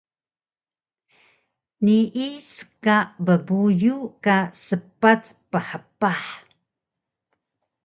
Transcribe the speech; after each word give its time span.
Nii 1.83 2.31
ska 2.53 2.97
bbuyu 3.25 3.97
ka 4.23 4.37
spac 4.63 5.23
phpah 5.51 6.25